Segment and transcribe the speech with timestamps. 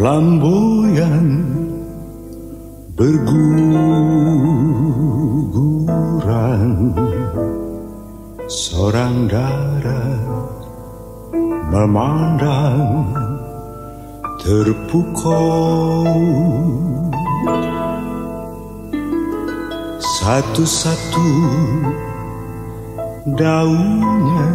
[0.00, 1.44] Flamboyan
[2.96, 3.36] berguguran
[8.48, 10.24] Seorang darah
[11.68, 13.12] memandang
[14.40, 16.08] terpukul
[20.00, 21.28] Satu-satu
[23.36, 24.48] daunnya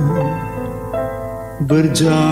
[1.70, 2.26] berjatuhan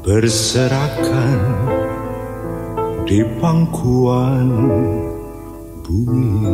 [0.00, 1.40] berserakan
[3.06, 4.48] di pangkuan
[5.82, 6.46] bumi.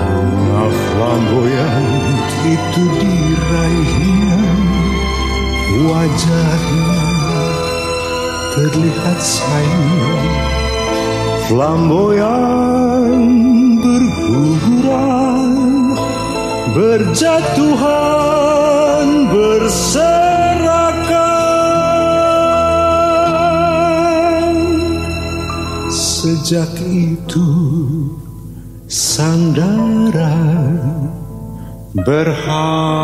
[0.00, 1.84] Bunga flamboyan
[2.48, 4.40] itu diraihnya
[5.84, 7.04] wajahnya
[8.56, 10.28] terlihat sayang.
[11.50, 13.12] Flamboyan
[13.82, 15.59] berguguran
[16.74, 17.86] berjatuhan
[19.30, 20.60] berserakan
[25.90, 27.48] sejak itu
[28.86, 30.38] sandara
[31.94, 32.94] berharapan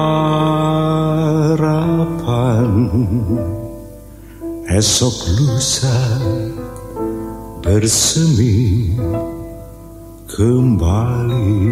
[4.70, 5.98] esok lusa
[7.66, 8.94] bersemi
[10.30, 11.66] kembali.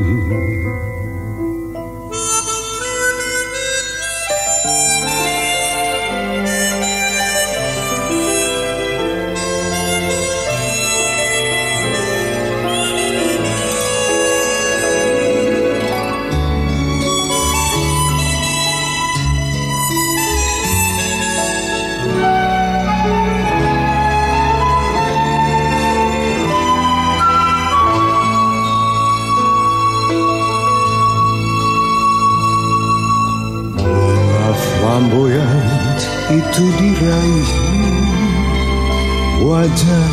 [36.32, 37.94] Itu diraihnya
[39.44, 40.12] wajah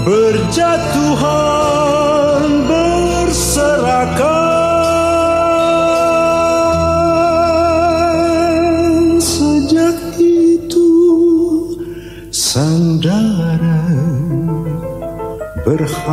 [0.04, 1.07] berjatuhan
[15.68, 16.08] berharapan.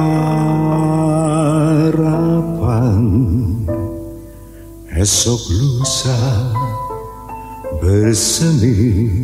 [4.91, 6.19] Esok lusa
[7.79, 9.23] bersemi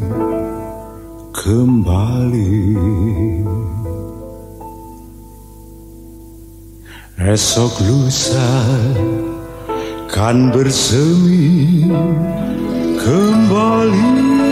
[1.35, 2.79] kembali.
[7.19, 8.51] Esok lusa
[10.07, 11.91] kan bersemi
[13.03, 14.50] kembali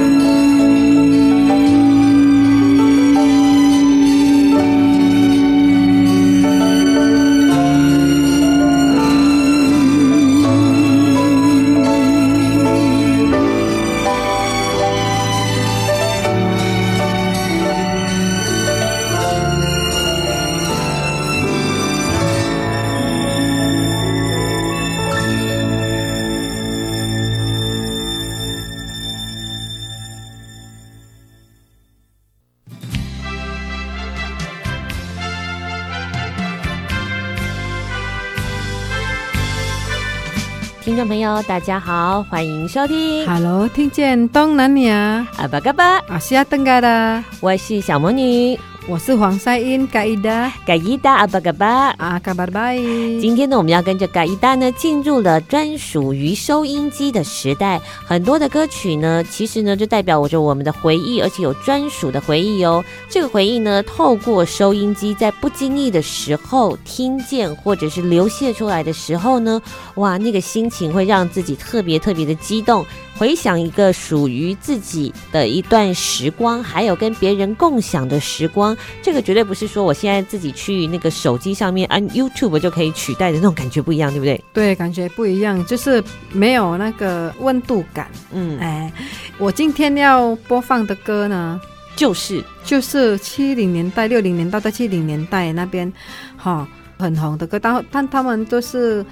[41.50, 43.28] 大家好，欢迎收听。
[43.28, 48.56] Hello，听见东南亚阿巴嘎巴，阿西亚登嘎达，我是小魔女。
[48.90, 52.76] 我是黄赛英，嘎伊达，嘎伊达阿巴嘎巴，啊嘎巴拜。
[53.22, 57.80] 今天呢，我们要跟着嘎伊达呢，进入了专属于收音机的时代。
[58.04, 62.84] 很多的歌曲呢，其实呢，就代表着我们的回忆，而且有专属的回忆哦。
[63.08, 69.62] 这个回忆呢，透过收音机，在不经意的时候听见，或者是流泻出来的时候呢，
[69.96, 72.84] 哇，那个心情会让自己特别特别的激动。
[73.20, 84.42] 回想一个属于自己的一段时光，还有跟别人共享的时光，这个绝对不是说我现在自己去那个手机上面按 YouTube 就可以取代的那种感觉不一样，对不对？
[84.54, 86.02] 对，感觉不一样，就是
[86.32, 88.10] 没有那个温度感。
[88.32, 88.90] 嗯，哎，
[89.38, 91.60] 我今天要播放的歌呢，
[91.98, 95.92] 就是就是七零年代、六零年代到七零年代那边，
[96.38, 96.68] 哈、哦，
[96.98, 99.06] 很红的歌，但但他们都是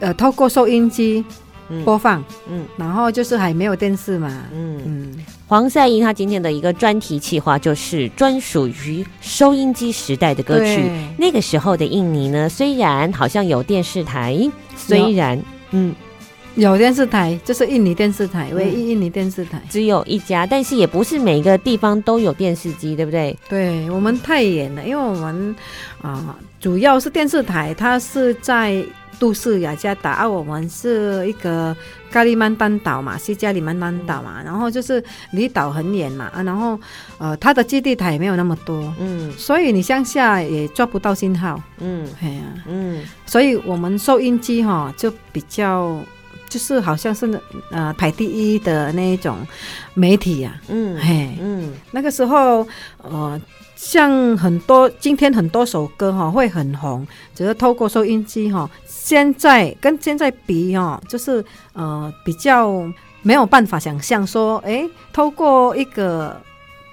[0.00, 1.22] 呃透过收音机。
[1.84, 4.80] 播放，嗯，然后就是还没有电视嘛，嗯。
[4.84, 5.14] 嗯。
[5.48, 10.90] 黄赛英他今天的一个专题企划就是专属于收音机时代的歌曲。
[11.16, 14.36] 那个时候的印尼呢，虽然好像有电视台，
[14.76, 15.40] 虽然
[15.70, 15.94] 嗯。
[16.56, 19.60] 有电视台，就是印尼电视台，唯一印尼电视台。
[19.68, 23.38] 只有一家，但是也不是每个地方都有电视机，对不对？
[23.46, 25.54] 对，我们太远了，因为我们
[26.00, 28.82] 啊，主要是电视台，它是在。
[29.18, 31.76] 都市雅加达啊，我们是一个
[32.10, 35.02] 加里曼丹岛嘛，是加里曼丹岛嘛，然后就是
[35.32, 36.78] 离岛很远嘛啊，然后
[37.18, 45.98] 呃，它的基地台也没有那么多，嗯，所以你乡下也抓不到信号，嗯，哎呀，嗯，所以我们收音机哈就比较
[46.48, 47.40] 就是好像是
[47.70, 49.38] 呃排第一的那一种
[49.94, 52.66] 媒体呀，嗯，嘿，嗯，那个时候
[53.02, 53.40] 呃。
[53.76, 58.68] 像很多今天很多首歌哈会很红，只是透过收音机哈。
[58.84, 61.44] 现在跟现在比哈，就是
[61.74, 62.72] 呃比较
[63.22, 66.40] 没有办法想象说，诶，透过一个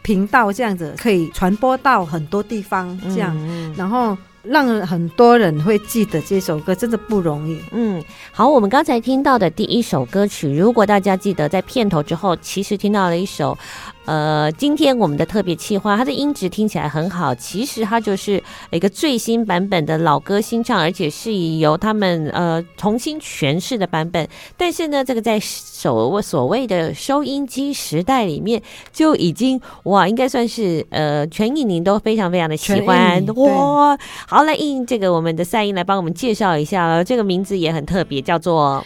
[0.03, 4.15] 频道这样子可以传播到很多地方这样，嗯、然后。
[4.45, 7.57] 让很多人会记得这首歌，真的不容易。
[7.71, 8.03] 嗯，
[8.33, 13.57] 好，我们刚才听到的第一首歌曲，如果大家记得在片头之后，其实听到了一首，
[14.05, 18.41] 呃，今天我们的特别企划，它的音质听起来很好，其实它就是
[18.71, 24.27] 一个最新版本的老歌新唱，而且是以由他们呃重新诠释的版本。
[24.57, 28.61] 但是呢，这个在所所谓的收音机时代里面，
[28.91, 33.97] 就已经哇，应该算是呃全印尼都非常非常的喜欢哇。
[34.27, 38.83] 好，来应这个我们的赛英来帮我们介绍一下了，这个名字也很特别，叫做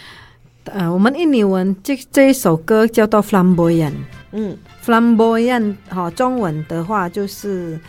[0.65, 3.93] 呃，我们印尼文这这一首歌叫做 Flamboyan，
[4.39, 4.55] 嗯
[4.85, 7.79] ，Flamboyan 好，中文的话就是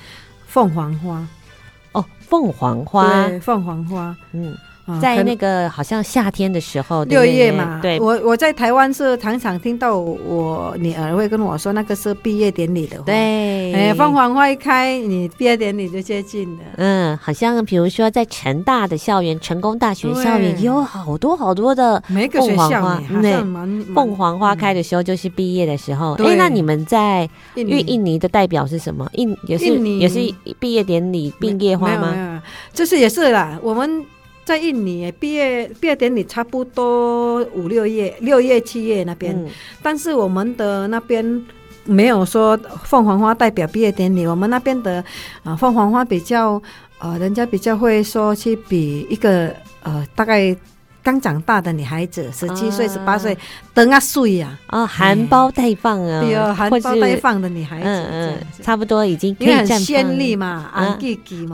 [0.47, 1.29] 凤凰花，
[1.93, 4.56] 哦，凤凰花，对，凤凰花，嗯。
[5.00, 16.64] 在那个好像夏天的时候，六月嘛，对，我我在台湾是常常听到我女儿会跟我说，那个是毕业典礼的话，对，哎，凤凰花一开，你毕业典礼就接近了。
[16.76, 22.02] 嗯，好像比如说在成大的校园，成功大学校园有好多好多的
[22.32, 23.32] 凤凰花，对，
[23.94, 26.14] 凤凰花开的时候就是毕业的时候。
[26.14, 29.09] 哎，那你们在印印尼的代表是什么？
[29.14, 29.66] 印也是
[29.99, 30.18] 也是
[30.59, 32.42] 毕业典礼毕业花吗？
[32.73, 34.04] 就是也是啦，我们。
[34.49, 39.47] 在印尼毕业毕业典礼差不多五六月六月七月那边，嗯、
[39.83, 41.23] 但是我们的那边
[41.85, 45.05] 没有说凤凰花代表毕业典礼，我们那边的
[45.45, 46.62] 啊凤凰花比较
[46.99, 50.57] 呃人家比较会说去比一个呃大概。
[51.02, 53.37] 刚长大的女孩子，十七岁、十八岁，
[53.73, 60.99] 等啊岁呀，啊，含苞待放啊，对哦，含苞待放的女孩子，嗯嗯，差不多已经可以很纤丽嘛，啊，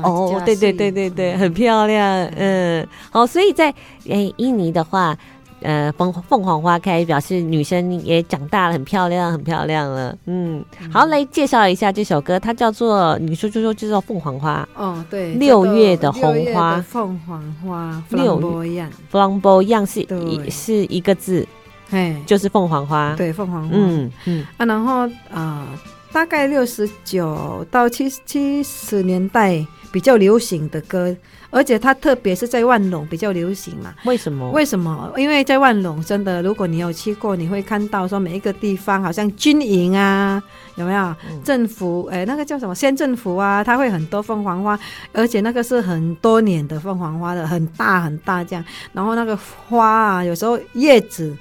[0.03, 3.73] 哦，对对对对对，很漂亮，嗯，好，所以在
[4.09, 5.17] 诶印尼的话。
[5.64, 10.14] 呃，凤凤凰花开，表示女生也长大了，很漂亮，很漂亮了。
[10.26, 14.68] 嗯，好，来介绍一下这首歌，它叫做，你说就说就叫凤凰花。
[14.76, 21.49] 哦，对，六月的红花，凤凰花，六月，flamboyant 是一是一个字，
[21.88, 23.14] 嘿，就是凤凰花。
[23.16, 23.71] 对，凤凰花。
[23.73, 25.66] 嗯嗯啊，然后啊，
[26.12, 31.16] 大概六十九到七七十年代比较流行的歌。
[31.55, 33.95] 而且它特别是在万隆比较流行嘛？
[34.05, 34.51] 为什么？
[34.51, 35.13] 为什么？
[35.17, 40.43] 因为在万隆真的，如果你有去过，你会看到说每一个地方好像军营啊，
[40.75, 41.15] 有没有？
[41.31, 43.63] 嗯、政府哎，那个叫什么县政府啊？
[43.63, 44.77] 它会很多凤凰花，
[45.13, 48.65] 而且那个是很多年的凤凰花的，很大很大这样。
[48.93, 51.37] 然后那个花啊，有时候叶子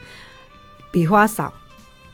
[0.91, 1.51] 比花少，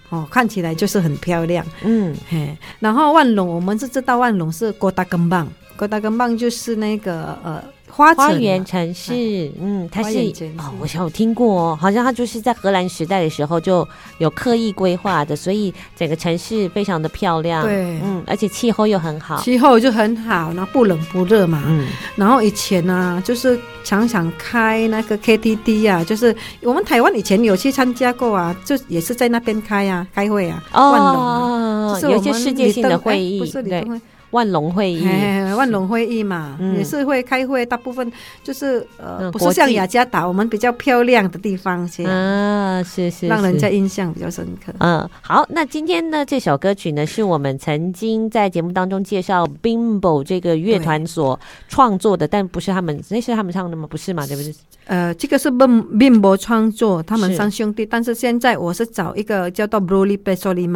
[0.08, 1.66] 哦，看起来就是很漂亮。
[1.84, 2.58] 嗯嘿。
[2.80, 7.62] 然后万隆，我们是知道万隆是哥打根棒，哥打根棒就是那个呃。
[7.90, 10.18] 花园城市，嗯，它是
[10.58, 13.88] 哦，我想有听过哦，好像它就是在荷兰时代的时候就
[14.20, 21.64] 有刻意规划的，所以整个城市非常的漂亮，对嗯，而且气候又很好，气候就很好，然后不冷不热嘛。
[21.66, 33.86] 嗯，然后以前呢、啊，就是常常开那个 K T D 啊，就是我们台湾以前有去参加过啊，就也是在那边开啊，开会啊，万隆啊，哦，就是有一些世界性的会议，对
[34.32, 38.12] 万隆会议，哎，万隆会议嘛，嗯也是会开会，大部分
[38.44, 44.74] 就是呃，嗯不是像雅加达，我们比较漂亮的地方去，啊，是是，让人家印象比较深刻。
[44.80, 53.88] 嗯，好，那今天呢，这首歌曲呢，是我们曾经在节目当中介绍 Bimbo 这个乐团所创作的，但不是他们，那是他们唱的吗？
[53.90, 54.26] 不是嘛？
[54.28, 54.54] 对不对？
[54.86, 60.68] 呃，这个是 Bim Bimbo 创作，他们三兄弟，但是现在我是找一个叫做 Bruli Pesoli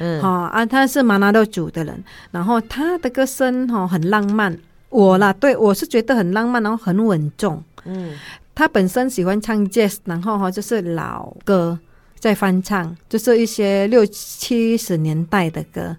[0.00, 0.06] 嘛。
[0.06, 4.56] 嗯，哦、啊，他是马纳多族的人，然后他的歌声哈、很浪漫，
[4.88, 7.62] 我啦，对我是觉得很浪漫，然后很稳重。
[7.84, 8.14] 嗯，
[8.54, 11.78] 他本身喜欢唱 jazz，然后哈就是老歌
[12.18, 15.96] 在翻唱，就是一些六七十年代的歌，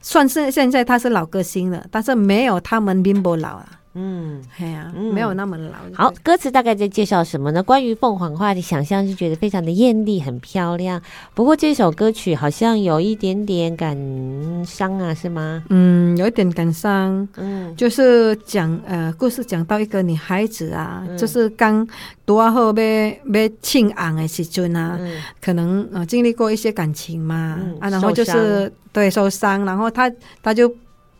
[0.00, 5.72] 算是现在他是老歌星了，但是没有他们 Bimbo 老啊，嗯，哎呀、嗯没有那么老。
[5.92, 7.62] 好，歌词大概在介绍什么呢？
[7.62, 11.00] 关于凤凰花的想象是觉得非常的艳丽，很漂亮。
[11.34, 13.96] 不过这首歌曲好像有一点点感
[14.64, 15.62] 伤啊，是吗？
[15.68, 17.28] 嗯，有一点感伤。
[17.36, 21.86] 嗯就是讲呃，故事讲到一个女孩子啊，嗯就是刚
[22.24, 30.10] 读完后被被庆昂的时阵啊，嗯可能呃经历过一些感情嘛，然后就是对受伤，然后她
[30.42, 30.72] 她就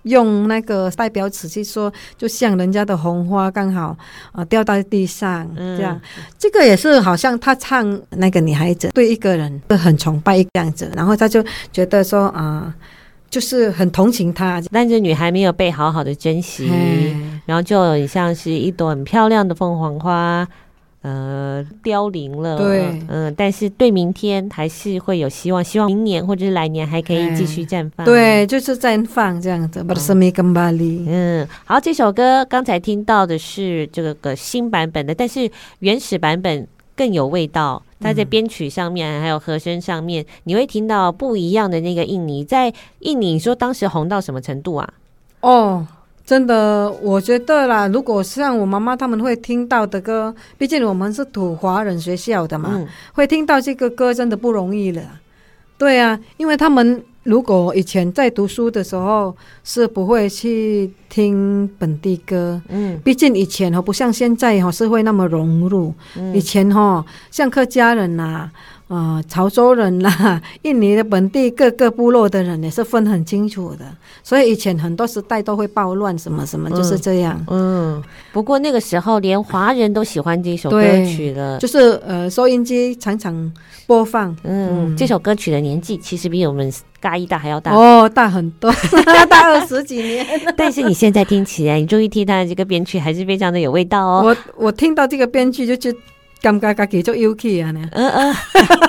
[0.03, 3.89] 用那个代表词去说，就像人家的红花刚好
[4.33, 5.77] 啊、呃、掉到地上、嗯。
[5.77, 6.01] 这样，
[6.39, 12.75] 这个也是好像他唱那个女孩子对一个人是很崇拜一个样子，然后他就觉得说啊、呃，
[13.31, 16.71] 就是很同情他，但是女孩没有被好好的珍惜。
[17.45, 20.47] 然后就很像是一朵很漂亮的凤凰花，
[21.03, 22.57] 呃，凋零了。
[22.57, 28.07] 对嗯、但是对明天还是会有希望，希望明年或者是来年还可以继续绽放。
[28.07, 29.85] 对，就是绽放这样子。
[31.09, 36.67] 嗯，好，这首歌刚才听到的是这个个新版本的，但是原始版本
[36.97, 37.83] 更有味道。
[38.01, 42.45] 它在编曲上面还有和声上面，你会听到不一样的那个印尼。
[42.45, 44.93] 在印尼，你说当时红到什么程度啊？
[45.41, 45.87] 哦，
[46.25, 55.03] 真的，我觉得啦，如果像我妈妈他们会听到的歌，毕竟我们是土华人学校的嘛，嗯会听到这个歌真的不容易了。
[55.77, 65.93] 对啊，因为他们如果以前在读书的时候是不会去听本地歌，嗯毕竟以前哈不像现在哈是会那么融入。
[66.17, 68.53] 嗯以前哦像客家人呐、啊。
[68.93, 73.87] 啊、潮州人啦， 印尼的本地各个部落的人也是分很清楚的，
[74.23, 77.43] 所以以前很多时代都会暴乱什么什么，就是这样。
[77.49, 83.51] 嗯，不过那个时候连华人都喜欢这首歌曲的，就是呃，收音机常常
[83.87, 84.37] 播放。
[84.43, 86.71] 嗯，嗯这首歌曲的年纪其实比我们
[87.01, 88.71] 嘎一大还要大哦，大很多，
[89.31, 90.27] 大二十几年。
[90.55, 94.23] 但是你现在听起来，你注意听它的这个编曲，还是非常的有味道哦。
[94.27, 95.99] 我我听到这个编剧就觉得。
[96.43, 98.35] 感觉自己就 UK 啊，嗯嗯，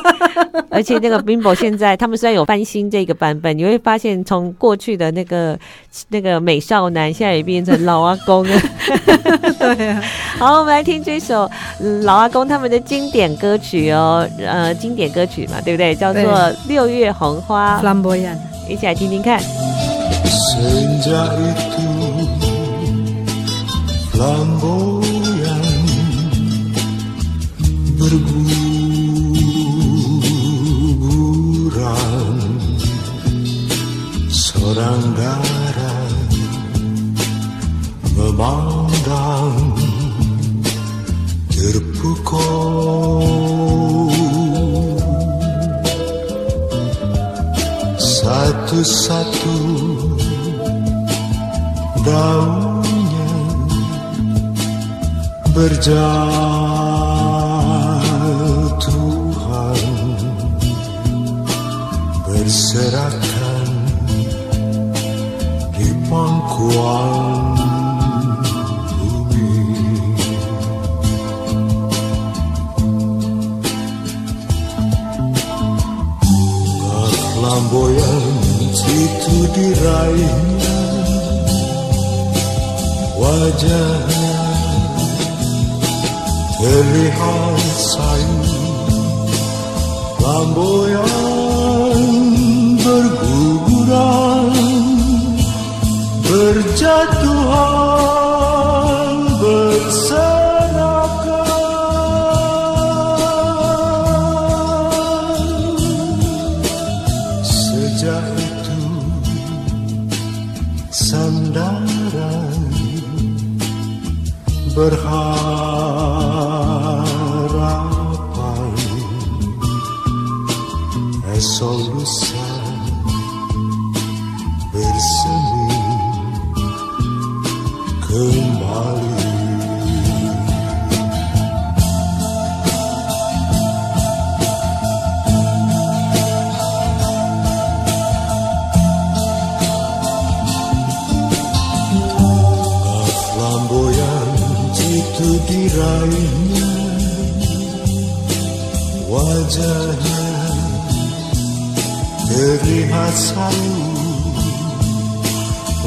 [0.70, 5.58] 而且那个 Bimbo 现在他们虽然有翻新这个版本，你会发现从过去的那个
[6.10, 8.60] 那个美少男，现在也变成老阿公了。
[9.60, 10.02] 对啊，
[10.40, 11.48] 好，我们来听这首
[12.02, 15.94] 老阿公他们的经典歌曲哦，呃，经典歌曲嘛，对不对？
[15.94, 16.24] 叫做
[16.68, 17.80] 《六月红花》，
[18.68, 19.40] 一起来听听看。
[28.04, 28.36] Berguguran
[34.28, 36.12] seranggaran
[38.12, 39.56] memandang
[41.48, 43.24] terpukul
[47.96, 49.56] satu-satu
[52.04, 53.32] daunnya
[55.56, 56.43] berjatuhan
[62.74, 63.70] berserakan
[65.78, 67.54] di pangkuan
[68.90, 69.54] bumi.
[76.26, 77.02] Bunga
[77.38, 78.26] flamboyan
[78.90, 80.82] itu diraihnya
[83.22, 84.34] wajahnya
[86.58, 88.42] terlihat sayu
[90.18, 91.33] flamboyan
[96.44, 98.33] berjatuhan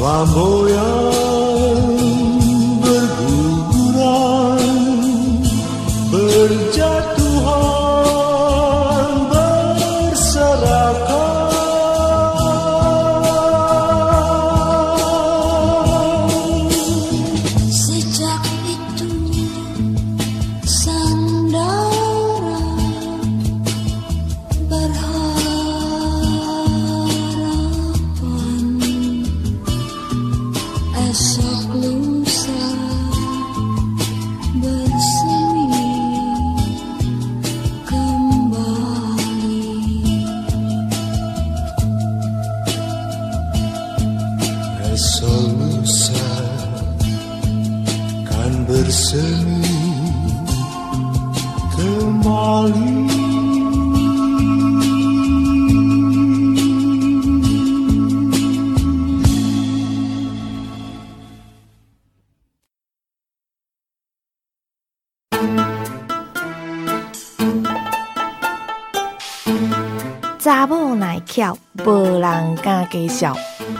[0.07, 1.06] Vamos ya.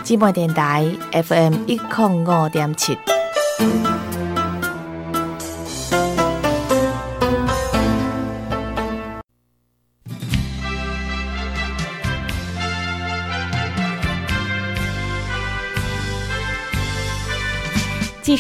[0.07, 3.16] 姊妹电台 FM 一零五点七。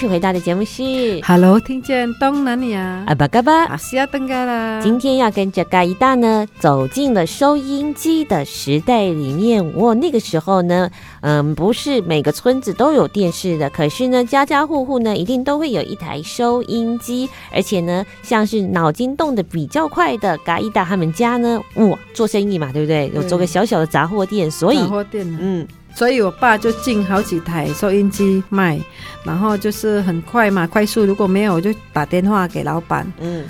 [0.07, 3.65] 续回到的节目是 Hello，听见东南亚阿巴嘎巴。
[3.65, 4.79] 阿西亚登嘎啦。
[4.81, 9.73] 今天要跟着嘎一大呢，走进了收音机的时代里面。
[9.75, 10.89] 我、哦、那个时候呢，
[11.21, 17.29] 嗯，不是每个村子都有电视的，可是呢，家家户户呢，一定都会有一台收音机。
[17.51, 23.11] 而且呢，像是脑筋动的比较快的嘎一大他们家呢，哇，做生意嘛，对不对？
[23.13, 25.67] 有做个小小的杂货店，所以，杂货店，嗯。
[25.97, 28.79] 所以我爸就进好几台收音机卖，
[29.23, 31.03] 然后就是很快嘛，快速。
[31.03, 33.11] 如果没有，我就打电话给老板。
[33.19, 33.43] 嗯，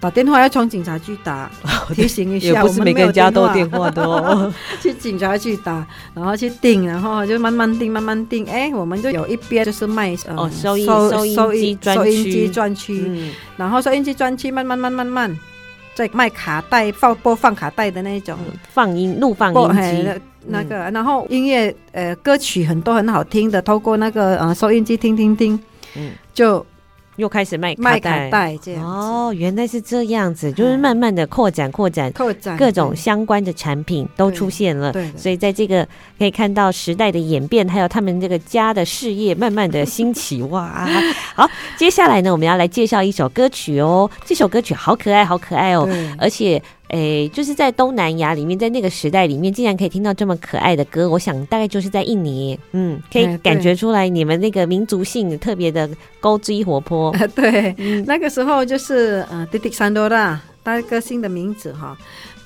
[0.00, 1.48] 打电话要从警察局打，
[1.94, 2.48] 提醒一下。
[2.48, 4.52] 也不是每个人家都有电话的哦。
[4.82, 8.44] 去警察局打，然后去订，然后就慢慢订，慢慢订。
[8.50, 15.38] 哎，我们就有一边就是卖、嗯、哦收音收收音机收音机专区，嗯、然后收音机专区慢慢慢慢慢
[15.94, 20.20] 在卖卡带放播放卡带的那种、嗯、放音录放音机。
[20.46, 25.58] 那个，然后音乐呃歌曲很多很好听的，透过那个呃收音机听听听，
[25.96, 26.64] 嗯，就
[27.16, 28.82] 又开始卖卖卡带这样。
[28.84, 34.92] 哦，原来是这样子，就是慢慢的扩展扩展扩展，各种相关的产品都出现了。
[34.92, 35.86] 对，所以在这个
[36.18, 40.42] 可以看到时代的演变，还有他们这个家的事业慢慢的兴起。
[40.44, 40.88] 哇，
[41.36, 44.10] 好，接下来呢，我们要来介绍一首歌曲哦。
[44.24, 45.86] 这首歌曲好可爱，好可爱哦，
[46.18, 46.60] 而且。
[46.92, 55.88] 诶，就是在东南亚里面，在那个时代里面，竟然可以听到这么可爱的歌，我想大概就是在印尼，嗯，可以感觉出来你们那个民族性特别的
[56.20, 57.10] 高追活泼。
[57.34, 61.96] 对，嗯、那个时候就是呃，迪迪桑多拉，大歌星的名字哈，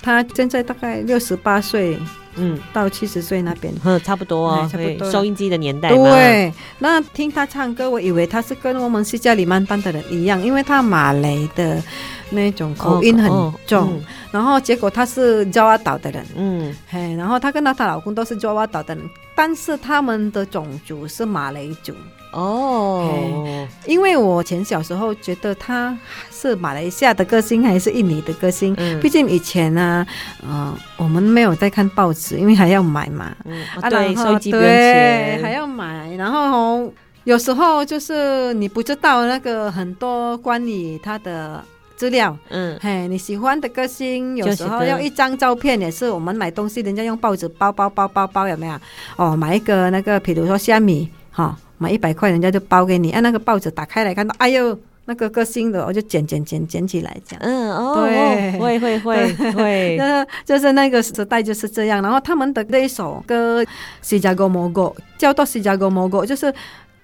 [0.01, 1.99] 他现在大概六十八岁，
[2.37, 5.89] 嗯，到七十岁那边，嗯，差不多哦，差不多收音机的年代。
[5.89, 11.83] 对，那听他唱歌，我以为他是跟我们西加里曼丹的人一样，因为他马来的。
[12.29, 13.31] 那种口音很
[13.69, 21.95] 重，哦哦嗯、然后结果他是爪哇岛的人，嗯，嘿，然后她跟她她老公都是爪哇岛的人，但是他们的种族是马来族
[22.41, 23.67] 哦。
[23.87, 25.97] 因为我前小时候觉得他
[26.31, 30.07] 是马来西亚的歌星还是印尼的歌星，嗯、毕竟以前呢、啊，
[30.43, 36.93] 嗯、呃，我们没有在看报纸，因为还要买嘛，嗯，啊、对，收机不用钱，还要买，然后
[37.25, 41.65] 有时候就是你不知道那个很多关于他的。
[41.97, 48.79] 资料，嗯，嘿，你喜欢的歌星，有时候要一张照片，也是我们买东西，人家用报纸包包包包包，有没有？
[49.17, 57.41] 哦，买一个那个，比如说虾米，哈、哦，买一百块，人家就包给你，按、啊、那个报纸打开来看到，哎呦，那个歌新的，我就捡捡捡捡起来这样。
[57.45, 58.59] 嗯哦，对。
[58.59, 62.03] 会会会会，那 就是那个时代就是这样。
[62.03, 63.63] 然后他们的那一首歌
[64.03, 64.83] 《西加哥摩哥》
[65.19, 66.53] 叫做《西加哥摩哥》，就是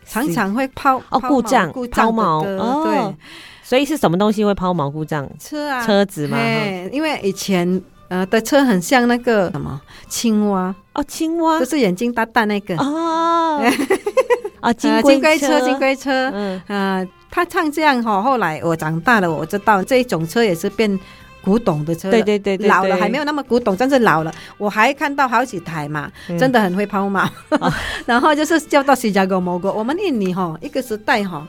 [0.04, 3.28] 常常会抛哦故障故抛锚哦，对，
[3.62, 5.28] 所以是什么东西会抛锚故障？
[5.38, 11.60] 车啊，车子嘛，嘿因为以前呃的车很像那个什么青蛙，哦，青蛙。
[11.60, 12.76] 就是眼睛大大那个。
[12.78, 13.62] 哦，
[14.62, 16.62] 啊，金呃龟龟车，金龟车，嗯。
[16.68, 20.98] 呃，他唱这样哈，后来我长大了，我知道这一种车也是变
[21.42, 26.38] 古董的车了，对对对对，老了还没有那么古董，真是老了，我还看到好几台嘛，嗯。
[26.38, 27.28] 真的很会抛锚。
[28.06, 31.46] 然后就是叫到新加哥摩哥，我们印尼哈一个时代哈，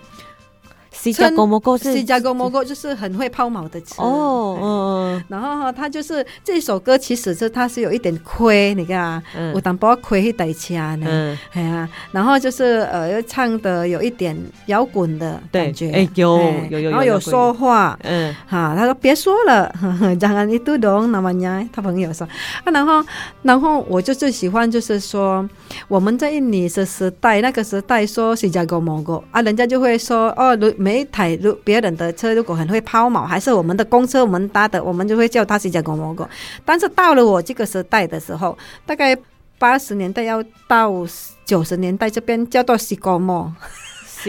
[0.94, 9.22] 西加哥摩哥是西加哥摩哥就是很会抛锚的车哦，对嗯然后哈，他就是这首歌，其实是他是有一点亏，你看
[9.54, 16.68] 我当不亏一台车呢，嗯，哎呀，然后就是呃，又唱的有一点摇滚的感觉，哎有哎。
[16.70, 18.34] 有有有然后有说话，嗯。
[18.48, 22.28] 哈，他说别说了，呵呵让人一都懂那么呀，他朋友说。
[22.64, 23.04] 啊，然后
[23.42, 25.48] 然后我就最喜欢就是说
[25.88, 36.28] 我们在印尼的时代，那个时代说西加哥摩哥啊，人家就会说哦，如每一台如别人的车如果很会抛锚，还是我们的公车我们搭的，我们就会叫他西加哥摩哥。
[36.66, 39.18] 但是到了我这个时代的时候，大概
[39.58, 40.92] 八十年代要到
[41.46, 43.50] 九十年代这边叫做西高莫。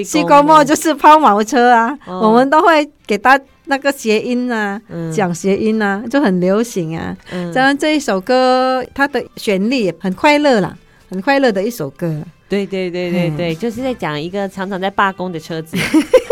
[0.04, 4.80] 西高莫就是抛锚车啊，我们都会给他那个谐音啊，
[5.12, 7.16] 讲谐音啊，就很流行啊。
[7.32, 10.76] 嗯这样这一首歌，它的旋律很快乐啦，
[11.10, 12.22] 很快乐的一首歌。
[12.46, 15.76] 对对对对对，就是在讲一个常常在罢工的车子，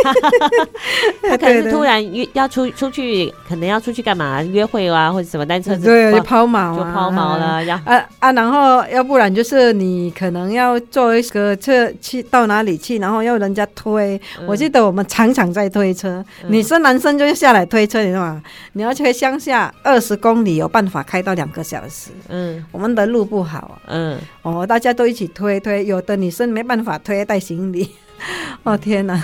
[1.23, 4.43] 他可能是突然约要出出去，可能要出去干嘛？
[4.43, 14.21] 约会啊，或者什么，单车子 对，就就抛锚啊，抛锚了，然后啊啊，然后要不然就是你可能要坐一个车去到哪里去，然后要人家推。
[14.41, 14.47] 嗯。
[14.47, 16.53] 我记得我们常常在推车，嗯。
[16.53, 18.43] 女生男生就下来推车，你知道吗？
[18.73, 22.11] 你要去乡下二十公里，有办法开到两个小时。
[22.29, 22.65] 嗯。
[22.73, 27.91] 我们的路不好嗯，哦，大家都一起推推，有的女生没办法推，带行李。
[28.63, 29.21] 哦天哪，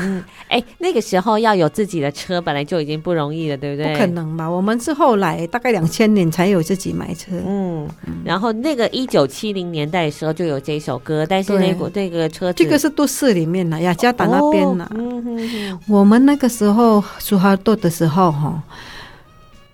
[0.49, 3.93] 哎，那个时候要有自己的车，本来就已经不容易了，对不对？
[3.93, 4.07] 不可。
[4.09, 4.49] 能吧？
[4.51, 7.33] 我们是后来大概两千年才有自己买车。
[7.47, 7.89] 嗯，
[8.25, 18.63] 然后那个一九七零年代的时候就有这首歌，但是那个那个车子这个是都市里面的雅加达那边呢、哦嗯哼哼我们那个时候苏哈多的时候哈，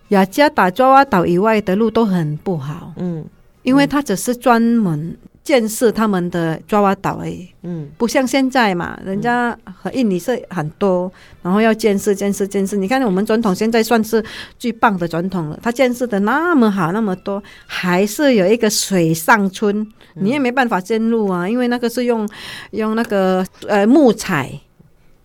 [0.08, 3.24] 雅加达爪哇岛以外的路都很不好，嗯
[3.62, 7.86] 因为它只是专门建设他们的爪哇岛而已，嗯。
[7.98, 12.76] 不像现在嘛，人家和印尼是很多，然后要建设建设建设。
[12.76, 14.24] 你看我们总统现在算是
[14.58, 22.26] 最棒的总统了，他建设的那么好那么多，还是有一个水上村，你也没办法进入啊，因为那个是用
[22.70, 24.50] 用那个呃木材，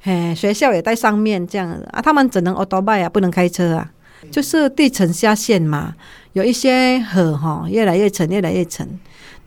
[0.01, 3.89] 嘿，学校也在上面这样啊，他们只能 auto bike 啊，不能开车啊，
[4.29, 5.95] 就是地层下陷嘛，
[6.33, 8.85] 有一些河哈越来越沉越来越沉，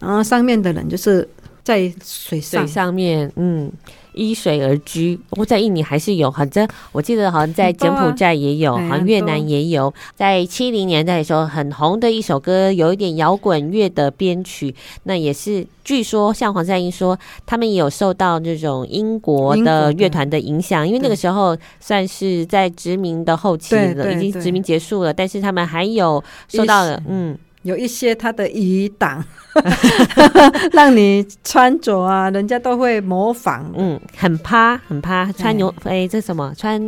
[0.03, 1.27] 然后上面的人就是
[1.63, 2.75] 在水上水。
[2.75, 3.71] 上面，嗯，
[4.15, 5.17] 依水而居。
[5.31, 9.95] 不过在印尼还是有，好像我记得好像在柬埔寨也有，啊好像越南也有。
[10.17, 27.39] 在七零年代的时候很红的一首歌，有一点摇滚乐的编曲，那也是据说像黄赛英说，他们也有受到这种英国的的乐团的影响，因为那个时候算是在殖民的后期了，已经殖民结束了，但是他们还有受到了嗯。
[27.63, 29.25] 有一些他的余档，
[30.73, 33.71] 让你穿着啊，人家都会模仿。
[33.77, 36.81] 嗯，很趴，很趴，穿牛哎，这什么穿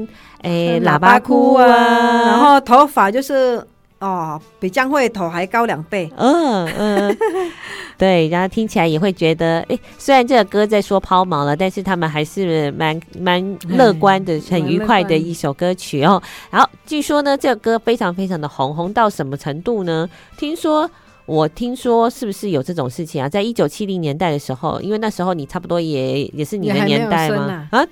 [0.42, 3.64] 哎喇喇叭裤啊，然后头发就是
[4.05, 6.11] 哦，比江惠头还高两倍。
[6.17, 7.19] 嗯嗯，
[7.97, 16.23] 对，然后听起来也会觉得，哎，虽然这个歌在说抛锚了，但是他们还是蛮蛮乐观的，很愉快的一首歌曲哦。
[16.51, 20.07] 然后据说呢，这个歌非常非常的红，红到什么程度呢？
[20.37, 20.90] 听说。
[21.26, 23.26] 我听说是不是有这种事情啊？
[23.26, 27.66] 在一九七零年代的时候，因为那时候你差不多也也是你的年代嘛。
[27.70, 27.82] 啊，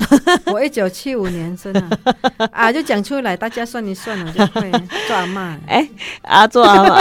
[0.53, 1.91] 我一九七五年生啊，
[2.53, 4.71] 啊，就讲出来，大家算一算，我就会
[5.07, 5.59] 做阿妈。
[5.67, 5.89] 哎，
[6.23, 6.95] 啊，做阿妈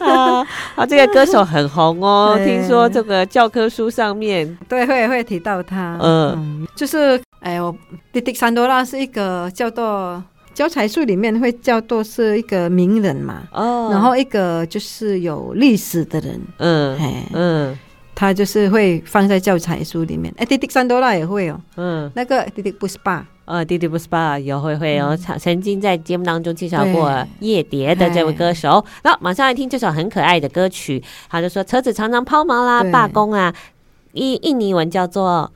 [0.00, 5.96] 啊，啊，这个歌手很红哦，听说这个教科书上面对会会提到他。
[6.02, 7.72] 嗯，嗯，就是哎，我
[8.12, 10.20] 迪迪桑多拉是一个叫做。
[10.54, 17.78] 教材书里面会叫做是一个名人嘛，哦，然后一个就是有历史的人，嗯嘿嗯，
[18.14, 20.32] 他就是会放在教材书里面。
[20.38, 27.26] 哎，迪迪桑多拉也会哦，嗯，那个迪迪布斯巴，呃，弟弟不是爸有会会哦，曾曾经在节目当中介绍过对。
[27.40, 28.84] 叶蝶的这位歌手。
[29.02, 32.92] 那马上来听这首很可爱的歌曲，他就说车子常常抛锚啦，对。
[32.92, 33.52] 罢工啊。
[34.12, 35.50] 印印尼文叫做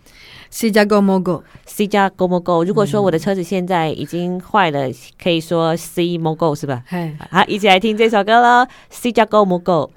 [0.50, 1.42] Sijago Mogo。
[1.66, 2.64] C 加 Go Mo Go。
[2.64, 4.88] 如果说我的车子现在已经坏了，
[5.22, 6.82] 可以说 C Mo Go 是吧？
[6.86, 9.90] 嘿，好，一起来听这首歌喽，C 加 Go Mo Go。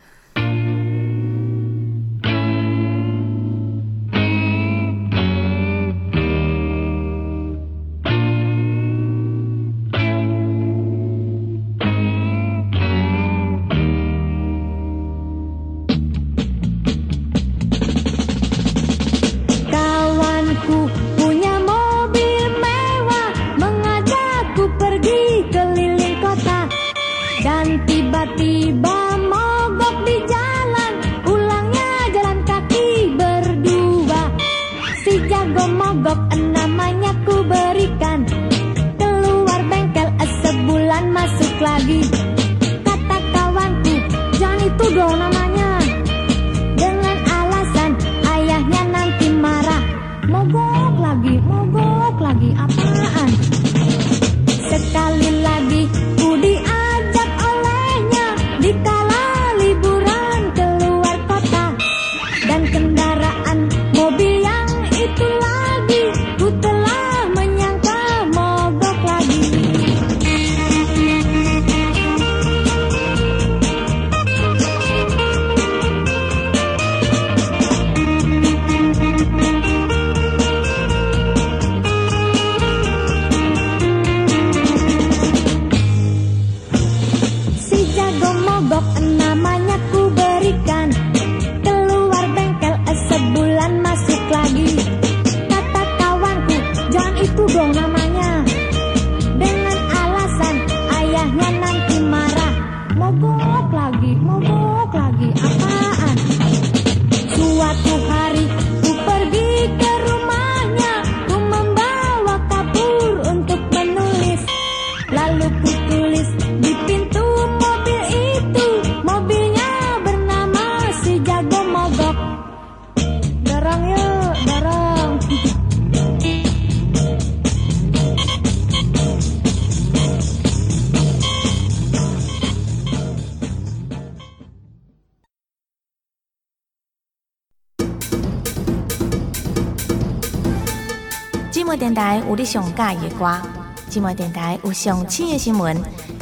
[142.31, 143.41] 有你上喜欢的歌，
[143.89, 145.75] 寂寞电台有上新的新闻，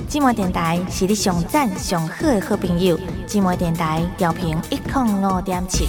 [0.10, 2.98] 寂寞电台是你上赞上好的好朋友。
[3.28, 5.88] 寂寞电台调频一零五点七。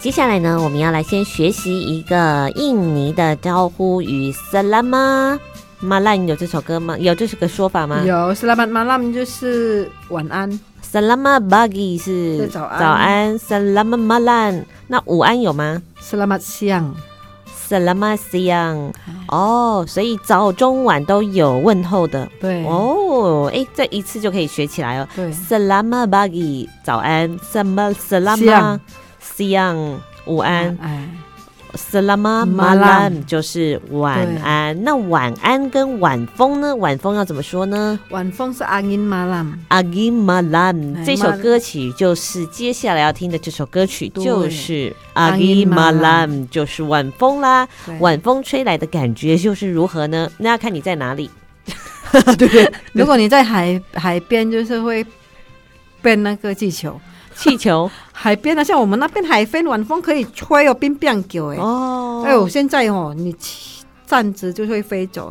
[0.00, 4.32] 接下来呢，我们要来先学习一个印尼的招呼语
[5.80, 6.96] “Selamat Malam”，有这首歌吗？
[6.98, 8.02] 有这是个说法吗？
[8.04, 10.50] 有 Selamat malam 就是晚安
[10.92, 16.92] ，Selamat pagi 是是早安早安，Selamat malam 那午安有吗 Selamat siang。
[17.66, 18.92] ？Selamat siang
[19.28, 23.50] 哦，所以早中晚都有问候的对，哦。
[23.52, 25.08] 哎，这一次就可以学起来哦。
[25.16, 28.80] 对 Selamat pagi 早安，Selamat Selamat Siang
[29.36, 30.76] siang 午安。
[30.82, 31.08] 哎，
[31.74, 34.84] Selamat Malam 就是晚安。
[34.84, 36.74] 那晚安跟晚风呢？
[36.76, 39.54] 晚风要怎么说呢晚风是 angin malam。
[39.68, 47.68] ？Agi malam 哎这首歌曲就是接下来要听的这首歌曲，就是 Angin Agi malam malam，就是晚风啦。
[48.00, 50.30] 晚风吹来的感觉就是如何呢？
[50.38, 51.30] 那要看你在哪里。
[52.38, 55.04] 对，如果你在海海边，就是会
[56.00, 57.00] 变那个气球。
[57.34, 61.56] 气球 海边啊，像我们那边海边，晚风可以吹哦，冰冰球哎。
[61.56, 63.32] 哦，哎呦，现在哦，你
[64.14, 65.28] 站着就会飞走。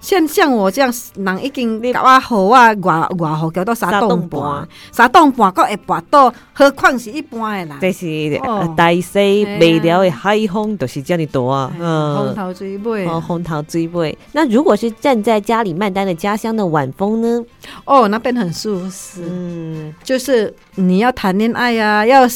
[0.00, 7.78] 像像我这样，人已经甲我好啊，外外河叫做三栋半，三栋半个会跋倒，何况是一般的人。
[7.80, 8.40] 这是
[8.76, 11.72] 大西未了的海风，就是这样大啊。
[11.78, 14.18] 风头水尾哦，红桃追尾。
[14.32, 17.44] 那如果是站在加里曼丹的家乡的晚风呢？
[17.84, 22.28] 哦，那边很舒适，嗯，就是你要谈恋爱啊，要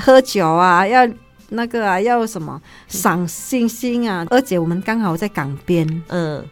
[0.00, 1.06] 喝酒啊，要
[1.52, 6.44] 那个啊，要什么赏星星啊，而且我们刚好在港边，嗯，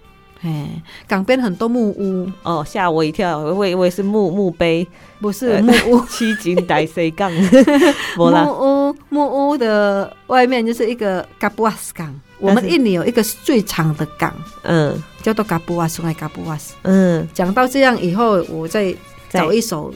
[0.43, 0.69] 哎，
[1.09, 4.87] 港边很多木屋，哦，吓我一跳，我以为是墓墓碑，
[5.21, 6.05] 不是木屋。
[6.09, 7.31] 七景大西港，
[8.17, 12.15] 木，屋木屋的外面就是一个嘎布瓦斯港。
[12.39, 15.03] 我们印尼有一个最长的港，嗯。
[15.23, 16.73] 叫做嘎布瓦斯，嘎布瓦斯。
[16.81, 18.95] 嗯，讲到这样以后，我再
[19.29, 19.93] 找一首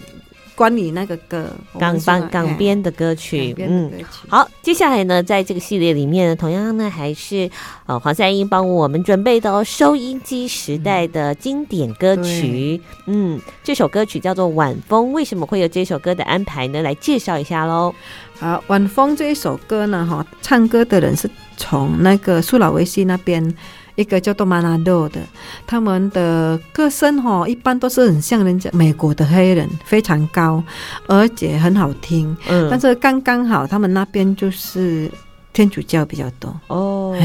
[0.54, 3.90] 关于那个歌，港版港边的歌曲，嗯，
[4.28, 7.50] 好，接下来呢，在这个系列里面呢，同样呢还是
[7.86, 16.82] 呃黄赛英帮我们准备的收音机时代的经典歌曲，嗯，这首歌曲叫做《晚风》，为什么会有这首歌的安排呢？
[16.82, 17.94] 来介绍一下喽。
[18.38, 23.54] 好，《晚风》这一首歌呢，哈，唱歌的人是从那个苏老维西那边。
[23.96, 25.20] 一个叫做马纳多的，
[25.66, 30.62] 他们的歌声哈，一般都是很像人家美国的黑人，非常高，
[31.06, 32.36] 而且很好听。
[32.48, 35.10] 嗯，但是刚刚好，他们那边就是
[35.52, 37.16] 天主教比较多哦，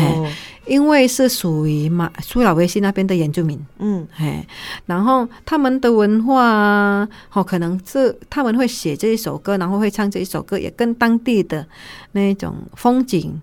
[0.67, 3.59] 因为是属于马苏拉维西那边的原住民。
[3.79, 4.45] 嗯，嘿，
[4.85, 11.67] 然后他们的文化哦，可能是他们会写这一首歌，然后会唱这一首歌，也跟当地的
[12.11, 13.41] 那种风景。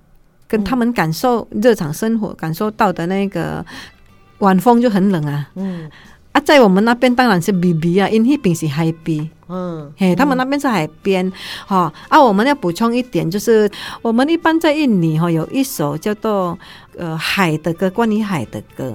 [0.48, 3.64] 跟他们感受日常生活感受到的那个
[4.38, 5.90] 晚风就很冷啊，嗯。
[6.32, 11.32] 啊，在我们那边当然是 B B 啊，因为那边是海边，嗯，嘿，他们那边是海边，
[11.66, 13.66] 哈啊，我们要补充一点，就是
[14.02, 16.58] 我们一般在印尼哈有一首叫做
[16.98, 18.94] 呃海的歌，关于海的歌，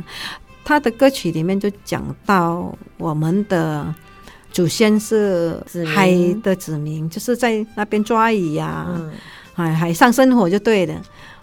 [0.64, 3.92] 他的歌曲里面就讲到我们的
[4.52, 6.12] 祖先是海
[6.44, 9.02] 的子民，就是在那边抓鱼呀、啊，
[9.56, 10.94] 海海上生活就对了。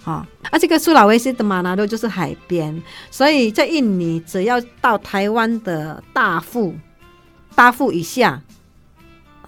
[0.05, 6.75] 啊，啊，这个苏拉威西的马纳多就是海边，所以在印尼，只要到台湾的大富，
[7.55, 8.41] 大富以下，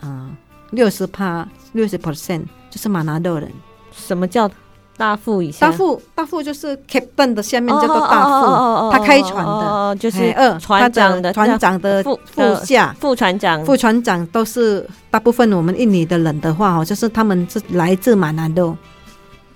[0.01, 0.31] 啊，
[0.71, 3.51] 六十趴，六十 percent 就是马纳多人。
[3.93, 4.51] 什么叫
[4.97, 5.67] 大富以下？
[5.67, 18.77] 大富，大富就是 captain 的下面叫做大富，他开船的，就是二船长的船长的副副下副船长，副船长都是大部分我们印尼的人的话哦，就是他们是来自马纳多。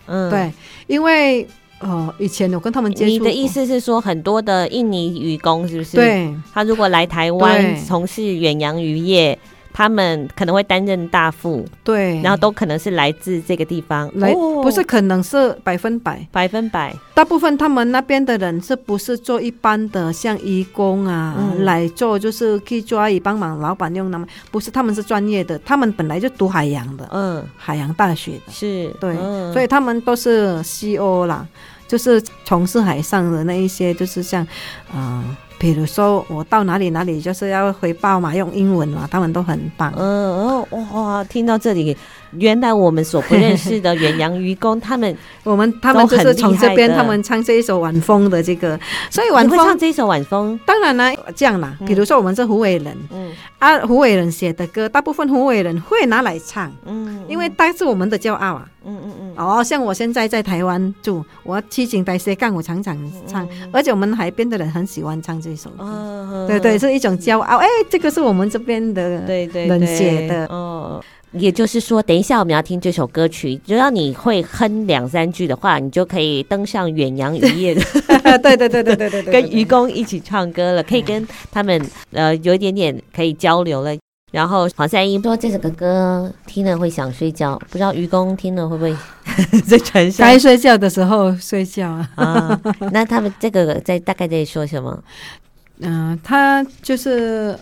[0.06, 0.52] 嗯，对，
[0.86, 1.46] 因为
[1.80, 5.96] 呃，以前我跟他们接触，你的意思是说，很多的印尼渔工是不是？
[5.96, 9.38] 对，他如果来台湾从事远洋渔业，
[9.74, 31.44] 他们可能会担任大副，对，然后都可能是来自这个地方，来不是可能是百分百，百分百，大部分他们那边的人是不是做一般的像义工啊，嗯、来做就是去抓鱼帮忙老板用那么，不是他们是专业的，他们本来就读海洋的，嗯，海洋大学的，是对，嗯、所以他们都是 CO 啦，
[31.88, 34.46] 就是从事海上的那一些，就是像，
[34.94, 35.36] 嗯、呃。
[35.64, 39.90] 比如说我到哪里哪里就是要回报嘛，用英文嘛，他们都很棒。
[39.96, 41.96] 嗯嗯，哇，听到这里，
[42.38, 48.78] 原来我们所不认识的远洋渔工，他们 我们他们就是从这边，他们唱这一首晚风的这个，
[49.10, 51.76] 所以晚风唱这一首晚风，当然呢这样啦。
[51.86, 53.32] 比如说我们是湖北人，嗯。
[53.58, 58.68] 啊，湖北人写的歌，大部分湖北人会拿来唱，嗯，因为他是我们的骄傲啊。
[58.84, 62.94] 嗯嗯嗯，哦，像我现在在台湾住，我七情带斜杠，我常常
[63.26, 67.56] 唱，而且我们海边的人很喜欢唱这首歌，对对，是一种骄傲。
[67.56, 69.66] 哎，这个是我们这边的对对。
[69.66, 70.44] 人写的。
[70.48, 71.02] 哦，
[71.34, 77.82] 也就是说，等一下我们要听这首歌曲，只要你会哼两三句的话，你就可以登上远洋渔业的，
[78.38, 81.80] 对对对对对对，跟愚公一起唱歌了，可以跟他们
[82.12, 83.94] 呃有一点点可以交流了。
[84.32, 88.92] 然后黄三英说：“这首歌歌听了会想睡觉，不知道愚公听了会不会
[89.64, 92.08] 在船上该睡觉的时候睡觉啊？
[92.16, 95.00] 啊那他们这个在大概在说什么？
[95.78, 97.56] 嗯、呃，他就是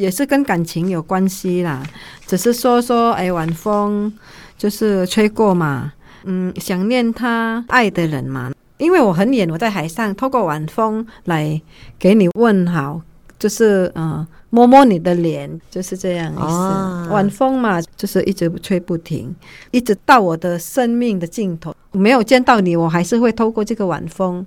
[0.00, 1.82] 也是跟感情有关系啦，
[2.26, 4.10] 只是说说哎，晚风
[4.56, 5.92] 就是吹过嘛，
[6.24, 11.60] 嗯，想念他爱的人嘛，因为我很远，我在海上，透过晚风来
[11.98, 13.02] 给你问好，
[13.38, 14.10] 就是嗯。
[14.10, 16.42] 呃”摸摸你的脸，就是这样意思。
[16.42, 19.32] 哦、晚风嘛，就是一直吹不停，
[19.70, 24.44] 一直到我的生命的尽头，没有见到你，我还是会透过这个晚风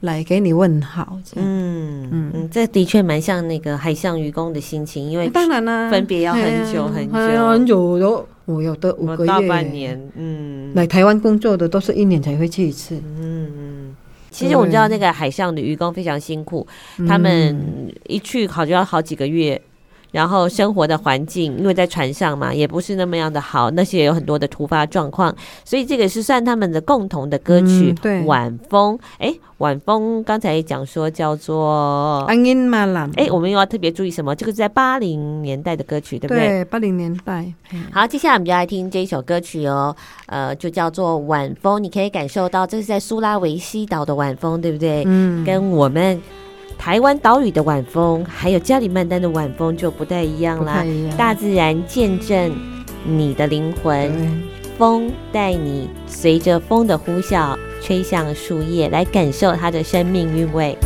[0.00, 1.18] 来给你问好。
[1.36, 10.00] 嗯嗯嗯，这的确蛮像那个海上愚公的心情，因为当然啦，分别要很久很久，很久都我有的五个月，大半年。
[10.16, 12.96] 嗯，来台湾工作的都是一年才会去一次。
[12.96, 13.96] 嗯嗯。
[14.30, 19.60] 其实我们知道那个海上的渔工非常辛苦，对他们一去好就要好几个月，
[20.12, 25.34] 然后生活的环境因为在船上嘛，也不是那么样的好，那些也有很多的突发状况，
[25.64, 27.90] 所以这个是算他们的共同的歌曲。
[27.90, 34.34] 嗯、对，晚风，哎，晚风刚才讲说叫做安音马兰，哎，我们又要特别注意什么？
[34.34, 36.46] 这个是在八零年代的歌曲，对不对？
[36.46, 37.52] 对，八零年代。
[37.92, 39.94] 好，接下来我们就来听这一首歌曲哦，
[40.26, 45.04] 呃，就叫做晚风，你可以感受到这是在苏拉维西岛的晚风，对不对？
[45.06, 46.20] 嗯，跟我们。
[46.80, 50.82] 台湾岛屿的晚风，还有加里曼丹的晚风就不太一样啦。
[51.14, 52.50] 大自然见证
[53.04, 54.10] 你的灵魂，
[54.78, 60.78] 风带你随着风的呼啸吹向树叶，来感受它的生命韵味。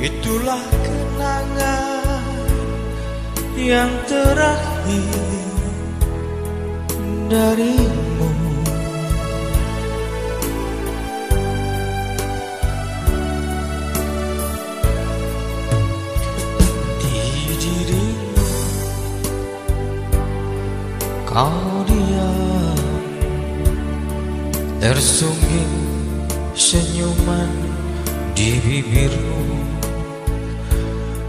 [0.00, 2.24] Itulah kenangan
[3.56, 5.24] yang terakhir
[7.32, 8.30] darimu.
[17.00, 18.48] Di dirimu
[21.24, 22.84] kau diam
[24.76, 25.74] tersungging
[26.52, 27.50] senyuman
[28.36, 29.55] di bibirmu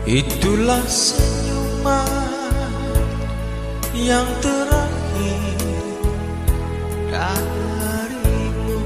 [0.08, 2.08] itulah senyuman
[3.91, 5.60] yang terakhir
[7.12, 8.80] darimu.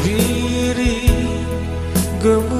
[0.00, 1.04] Diri
[2.24, 2.57] gemuruh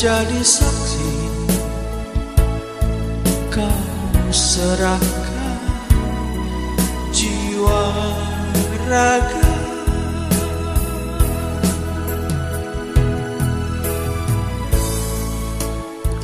[0.00, 1.12] jadi saksi.
[3.52, 5.60] Kau serahkan
[7.12, 7.84] jiwa
[8.88, 9.52] raga.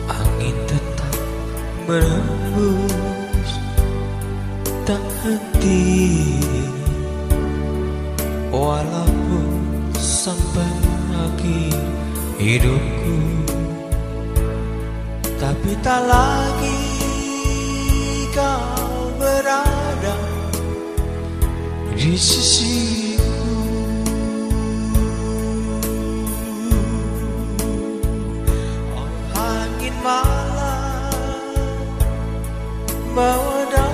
[0.09, 1.17] Angin tetap
[1.85, 3.53] berhembus
[4.89, 5.85] Tak henti.
[8.49, 10.73] Walaupun sampai
[11.13, 11.77] akhir
[12.41, 12.96] hidupku
[15.67, 16.79] Tapi tak lagi
[18.31, 20.15] kau berada
[21.91, 23.35] Di sisiku
[28.95, 31.51] Oh, angin malam
[33.11, 33.86] bawa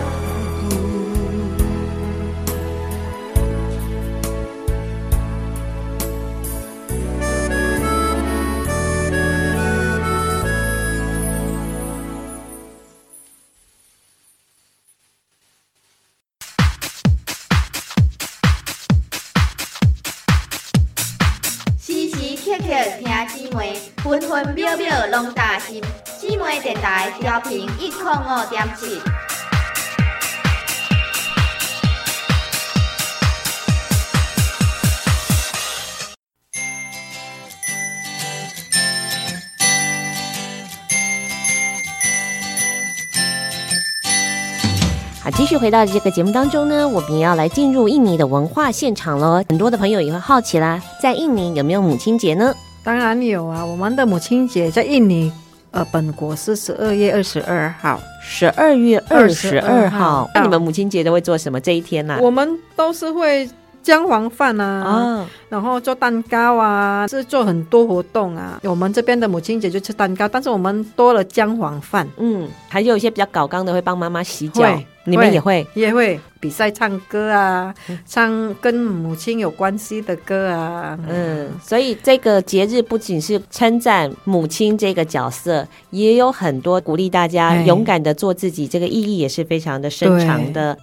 [27.33, 29.01] 调频一点五点七。
[45.23, 49.43] 好，继续回到这个节目当中呢，我们要来进入印尼的文化现场喽。
[49.49, 52.53] 很多的朋友也会好奇啦，在印尼有没有母亲节呢？
[52.85, 55.33] 当然有啊，我们的母亲节在印尼，
[55.73, 60.25] 呃，本国是十二月二十二号，十二月二十二号。
[60.25, 61.59] 号那你们母亲节都会做什么？
[61.59, 62.21] 这一天呢、啊？
[62.21, 63.49] 我们都是会
[63.83, 68.61] 姜黄饭啊，啊，然后做蛋糕啊，是做很多活动啊。
[68.65, 72.09] 我们这边的母亲节就吃蛋糕，但是我们多了姜黄饭。
[72.17, 77.75] 嗯，还有一些比较搞刚的会帮妈妈洗脚，你们也会也会比赛唱歌啊，
[78.07, 80.99] 唱跟母亲有关系的歌啊。
[81.09, 90.79] 嗯，所以这个节日不仅是称赞母亲这个角色，也有很多鼓励大家勇敢的做自己，这个意义也是非常的深长的。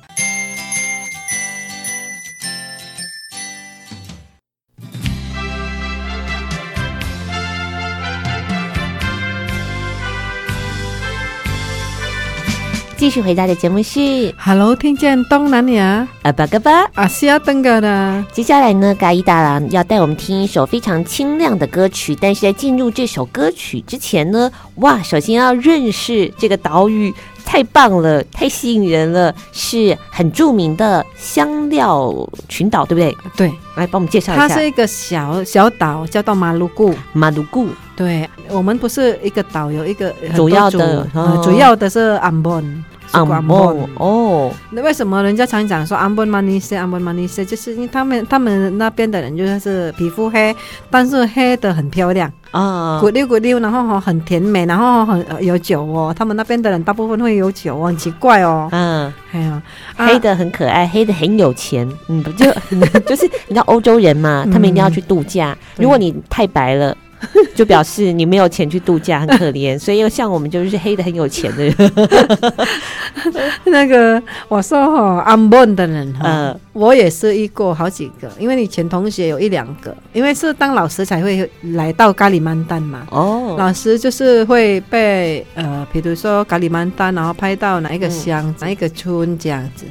[13.00, 18.26] 继续回答的节目是 Hello，听见东南亚阿巴嘎巴阿西亚登嘎的。
[18.34, 22.14] 接下来呢，嘎伊达郎要带我们听一首非常清亮的歌曲。
[22.20, 27.14] 但是在进入这首歌曲之前呢，哇，首先要认识这个岛屿，
[27.46, 32.14] 太棒了，太吸引人了，是很著名的香料
[32.48, 33.18] 群岛，对不对？
[33.36, 34.48] 对，来帮我们介绍一下。
[34.48, 36.94] 它是一个小小岛，叫到马鲁固。
[37.14, 42.86] 马鲁固，对，我们不是一个岛，有一个主要的，呃、主要的是安本。
[43.12, 43.38] 安本
[43.96, 50.56] 哦，那为什么人家常讲说安本马尼西，安本马尼西，就是因为他们他们那边的人就是皮肤黑，
[50.90, 56.14] 但是黑的很漂亮啊，骨溜骨溜，然后很甜美，然后很有酒哦。
[56.18, 58.70] 他们那边的人大部分会有酒哦，很奇怪哦。
[58.72, 59.62] 嗯，哎呀，
[59.96, 61.90] 黑的很可爱，黑的很有钱。
[62.08, 62.46] 嗯，就
[63.08, 65.58] 就是你知道欧洲人嘛，他们一定要去度假。
[65.78, 66.96] 如果你太白了。
[67.56, 69.78] 就表示你没有钱去度假，很可怜。
[69.78, 71.76] 所以像我们就是黑的很有钱的人。
[73.66, 78.30] 那个我说哈，安本的人哈，嗯、我也是遇过好几个。
[78.40, 83.06] 因为你前同学有一两个，因为是当老师才会来到咖喱曼丹嘛。
[83.12, 89.86] 哦，老师就是会被呃，比如说咖喱曼丹，然后拍到哪一个乡、嗯、哪一个村这样子。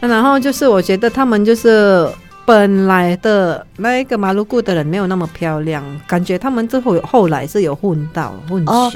[0.00, 2.08] 然后就是我觉得他们就是。
[2.44, 8.70] 本来的那一个马鲁固的人没有那么漂亮，感觉他们之后后来是有混到混血。
[8.72, 8.92] 哦，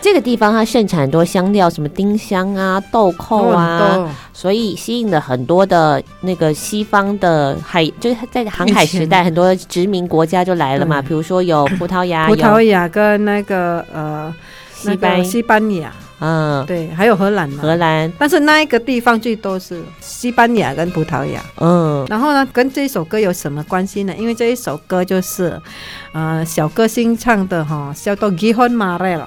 [0.00, 11.00] 这个地方它盛产很多香料，什么丁香啊、豆蔻啊，所以吸引了很多的那个西方的海，就是在航海时代，很多殖民国家就来了嘛。
[11.00, 14.34] 比如说有葡萄牙，葡萄牙跟那个呃，
[14.74, 15.92] 西班西班牙。
[16.24, 21.42] 嗯，对，还有荷兰嘛，荷兰，但是那一个地方最多是西班牙跟葡萄牙。
[21.58, 24.14] 嗯，然后呢，跟这一首歌有什么关系呢？
[24.16, 25.60] 因为这一首歌就是，
[26.12, 29.24] 呃，小歌星唱的哈，叫做 Gihon Marel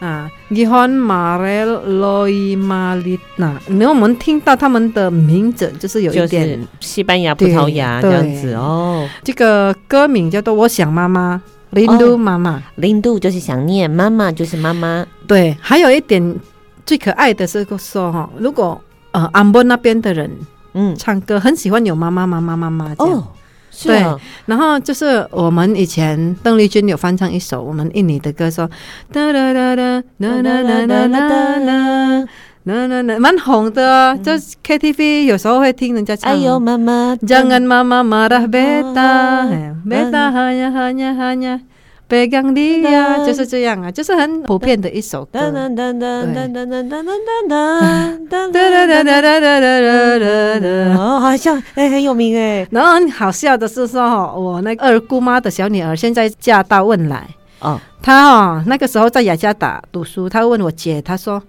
[0.00, 3.54] 啊，Gihon Marel Loi Malitna。
[3.66, 9.08] 然后我们听到他们的名字，就是有一点西班牙、葡萄牙这样子哦。
[9.24, 11.40] 这个歌名叫做《我想妈妈》。
[11.70, 15.06] 林都妈妈，零度就是想念，妈妈就是妈妈。
[15.26, 16.36] 对，还有一点
[16.84, 18.80] 最可爱的是说哈，如果
[19.12, 20.30] 呃安波那边的人
[20.74, 23.26] 嗯唱歌很喜欢有妈妈妈妈妈妈这样，哦，
[23.70, 24.16] 是啊。
[24.16, 28.68] 对，然后就是我们以前邓丽君有翻唱一首我们印尼的歌，说
[29.12, 32.28] 哒哒哒哒哒哒哒哒哒。
[32.64, 34.32] 那那那蛮红的，就
[34.62, 36.30] KTV 有时候会听人家唱。
[36.30, 41.60] 哎呦妈妈，Jangan mama marah beta，beta hanya hanya hanya
[42.06, 45.38] pegang dia，就是这样啊，就是很普遍的一首歌。
[45.38, 52.68] 噔噔噔噔噔噔噔噔噔噔噔噔噔噔噔噔噔，哦，好像哎很有名哎。
[52.70, 54.02] 然后很好笑的是说，
[54.38, 57.26] 我那个二姑妈的小女儿现在嫁到汶来。
[57.60, 61.42] 哦，她哦那个时候在雅加达读书，她问我姐，她说。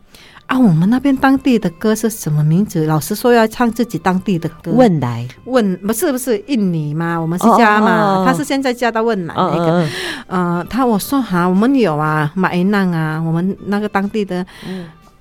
[0.51, 2.85] 啊，我们那边当地的歌是什么名字？
[2.85, 4.73] 老师说要唱自己当地的歌。
[4.73, 7.17] 汶莱，汶不是不是印尼吗？
[7.17, 9.87] 我们是家嘛，他是现在嫁到汶莱那个。
[10.27, 14.45] 呃，他我说哈，我们有啊，马伊娜啊，我们那个当地的，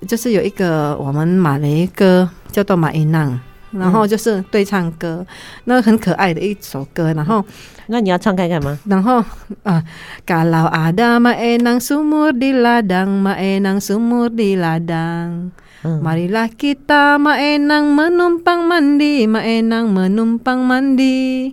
[0.05, 3.39] 就是有一个我们马来歌叫做马伊娜，
[3.71, 5.25] 然后就是对唱歌，
[5.65, 7.43] 那个很可爱的一首歌，然后。
[7.87, 8.79] 那你要唱看看吗？
[8.85, 9.21] 然后
[9.63, 9.83] 啊
[10.25, 15.51] ，Kalau ada maenang sumur di ladang, maenang sumur di ladang,
[15.83, 21.51] marilah kita maenang menumpang mandi, maenang menumpang mandi.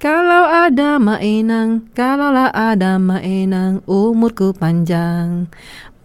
[0.00, 5.52] Kalau ada maenang, kalaulah ada maenang, umurku panjang.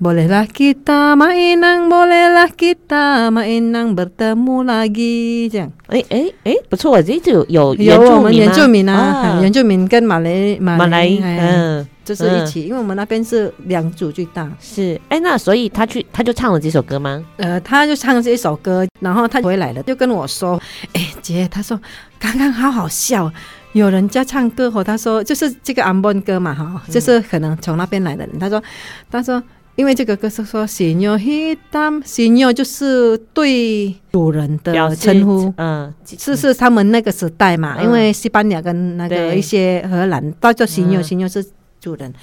[0.04, 5.72] Bolehlah kita mainang, bolehlah kita mainang bertemu lagi，这样。
[5.88, 14.51] 哎哎哎，不错，这就有有我们原住民啊，原住民跟马来马来嗯，就是一起，因为我们那边是两组最大。
[14.60, 17.24] 是，哎，那所以他去他就唱了这首歌吗？
[17.38, 21.80] 呃，他就唱了这一首歌，然后他回来了，就跟我说，哎姐，他说
[22.20, 23.32] 刚刚好好笑，
[23.72, 28.62] 有人家唱歌和他说就是这个安邦歌嘛哈，就是可能从那边来的人，他说
[29.10, 29.41] 他说。
[29.76, 41.44] 因为这个歌是说 “Señor Hitam”，“Señor” 就是对主人的称呼，嗯，是是他们那个时代嘛，嗯、因为西班牙跟那个一些荷兰，都叫 “Señor”，“Señor” 是
[41.82, 42.14] 主人。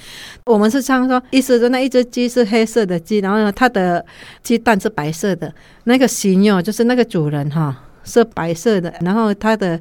[0.45, 4.05] 我们是唱说，意思说那一只鸡是黑色的鸡，然后呢，它的
[4.41, 9.77] 鸡蛋是白色的，那个 “Señor” 就是那个主人哈，是白色的，然后它的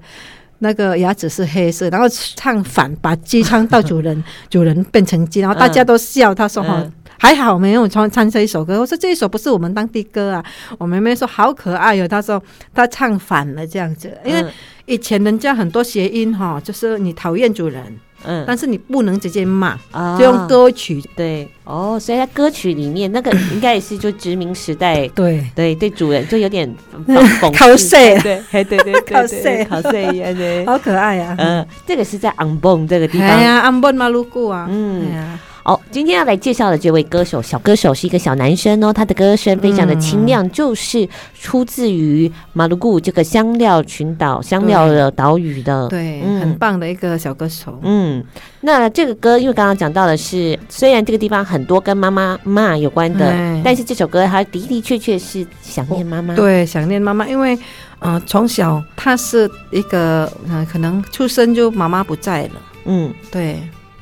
[0.58, 6.84] 那个牙齿是黑色，然后唱反，把鸡唱到主人， 主人变成鸡，然后大家都笑，他说哈。
[7.22, 10.42] 还好没有唱唱这一首歌，我说这一首不是我们当地歌啊。
[10.78, 12.42] 我妹妹说好可爱哟、哦，她说
[12.74, 14.42] 她唱反了这样子，因为
[14.86, 17.94] 以前人家很多谐音哈，就是你讨厌主人，
[18.24, 25.44] 嗯，但是你不能直接骂，啊、就用歌曲，对，哦，所以在歌曲里面那个应该也是就殖民时代， 对。
[25.54, 26.74] 对对，主人就有点
[27.06, 35.12] 讽 考碎，对，对对对，考碎考碎一样的， 好可爱啊，嗯，这个是在安邦这个地方，哎呀，安邦马路固啊，嗯。
[35.12, 41.06] 哎好，今天要来介绍的这位歌手，小歌手是一个小男生哦，他的歌声非常的清亮，嗯、就是
[41.38, 47.78] 出自于马鲁古这个香料群岛、香料的岛屿的，对，嗯、很棒的一个小歌手。
[47.82, 48.24] 嗯，
[48.62, 57.58] 那这个歌，因为刚刚讲到的是，虽然这个地方很多跟妈妈骂有关的，哎、但是这首歌它的的确确是想念妈妈，对，想念妈妈，因为
[57.98, 62.52] 呃，从小他是一个呃，可能出生就妈妈不在了，
[62.86, 63.60] 嗯，对。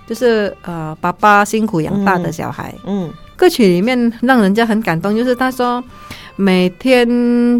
[0.09, 2.75] 就是呃，爸爸辛苦养大的小孩。
[2.87, 5.85] 嗯，嗯，歌曲里面让人家很感动，就是他说
[6.35, 7.07] 每天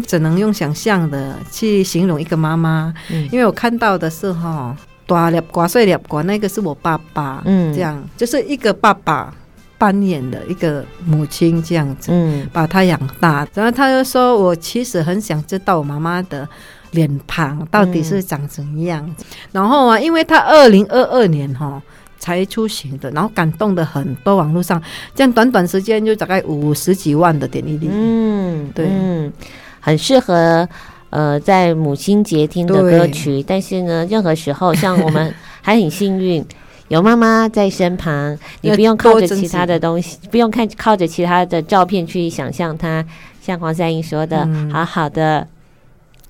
[0.01, 2.91] 只能用想象的去形容一个妈妈。
[3.11, 4.75] 嗯，因为我看到的是哈，
[5.05, 7.43] 大了瓜碎粒瓜，那个是我爸爸。
[7.45, 9.31] 嗯，这样就是一个爸爸
[9.77, 12.09] 扮演的一个母亲这样子。
[12.11, 13.47] 嗯，把他养大。
[13.53, 16.49] 然后他就说，我其实很想知道我妈妈的
[16.91, 19.05] 脸庞到底是长怎样。
[19.05, 19.15] 嗯，
[19.51, 21.79] 然后啊，因为他二零二二年哈。
[22.19, 24.81] 才出行的，然后感动的很多，网络上
[25.15, 29.31] 这样短短时间就大概五十几万的点击率，嗯，对，嗯，
[29.79, 30.67] 很适合
[31.09, 33.43] 呃在母亲节听的歌曲。
[33.47, 36.45] 但是呢，任何时候像我们还很幸运
[36.89, 43.05] 有妈妈在身旁，你不用靠着其他的东西，不用看靠着其他的照片去想象她。
[43.41, 45.47] 像黄三英说的，嗯、好好的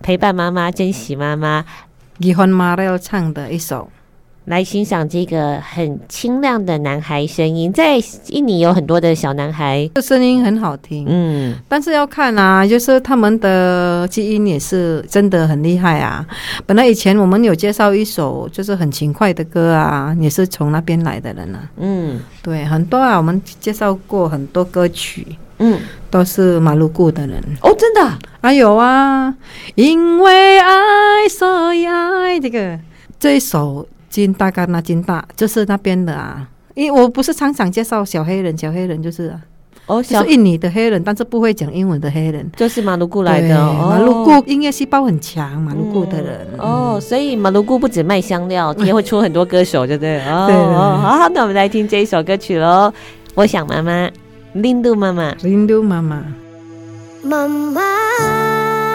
[0.01, 1.65] 陪伴妈妈，珍惜妈妈。
[2.19, 3.89] 李欢妈都要唱的一首。
[4.49, 16.25] 来欣赏这个很清亮的男孩声音，在印尼有很多的小男孩，这声音很好听，嗯，但是要看啊，就是他们的基因也是真的很厉害啊。
[16.65, 25.27] 本来以前我们有介绍一首就是很勤快的歌啊，也是从那边来的人啊，嗯，对，很多啊，我们介绍过很多歌曲，
[25.59, 25.79] 嗯，
[26.09, 27.39] 都是马鲁固的人。
[27.61, 28.01] 哦，真的
[28.41, 29.31] 啊，有啊，
[29.75, 32.79] 因为爱所以爱这个
[33.19, 33.87] 这一首。
[34.09, 39.33] 金大干那金大就是那边的啊，因为我不是常常介绍小黑人，小黑人就是
[39.85, 43.55] 哦，小印尼的黑人，但是不会讲英文的黑人，就是马鲁固来的。
[43.57, 50.19] 马鲁固音乐细胞很强，马鲁固的人哦，所以马鲁固不止卖香料，也会出很多歌手，对不 对？
[50.25, 52.93] 哦，好，那我们来听这一首歌曲喽。
[53.35, 54.09] 我想妈妈，
[54.53, 56.23] 林度妈妈，林度妈妈，
[57.23, 58.88] 妈妈。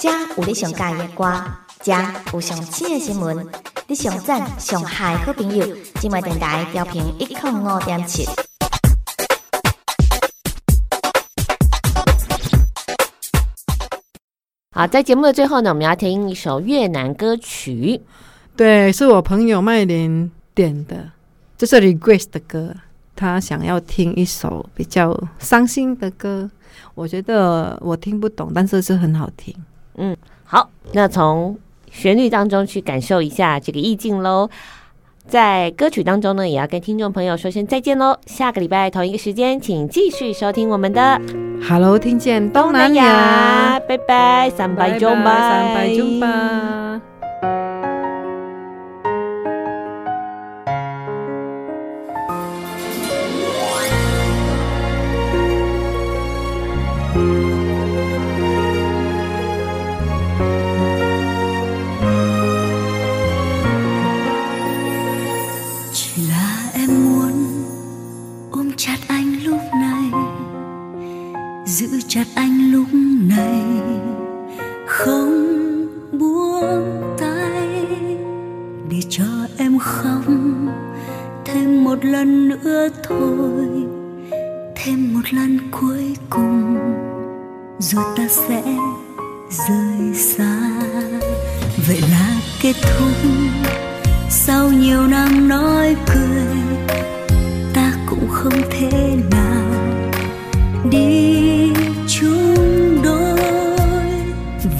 [0.00, 1.30] 遮有你上喜欢的歌，
[1.82, 1.92] 遮
[2.32, 3.46] 有上新的新闻，
[3.86, 8.26] 你上赞上嗨好朋友，今晚电台调频一点五点七。
[14.74, 18.00] 好，在节目的最后呢，我们要听一首越南歌曲。
[18.56, 21.10] 对，是我朋友麦琳点的，
[21.58, 22.74] 这是 Regress 的歌，
[23.14, 26.50] 他想要听一首比较伤心的歌，
[26.94, 29.54] 我觉得我听不懂，但是是很好听。
[29.96, 31.58] 嗯，好，那从
[31.90, 34.48] 旋律当中去感受一下这个意境喽。
[35.26, 38.18] 在歌曲当中呢，也要跟听众朋友说声再见喽。
[38.26, 41.20] 下个礼拜同一个时间，请继续收听我们的
[41.68, 47.00] Hello，听见东南亚，拜拜，三拜钟吧，三拜钟吧。